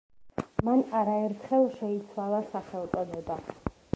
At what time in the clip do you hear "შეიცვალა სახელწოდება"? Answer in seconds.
1.81-3.37